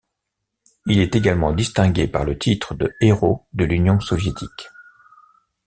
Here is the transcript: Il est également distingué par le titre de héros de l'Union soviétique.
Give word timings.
Il 0.87 0.97
est 0.99 1.15
également 1.15 1.53
distingué 1.53 2.07
par 2.07 2.23
le 2.23 2.35
titre 2.35 2.73
de 2.73 2.91
héros 3.01 3.45
de 3.53 3.65
l'Union 3.65 3.99
soviétique. 3.99 4.71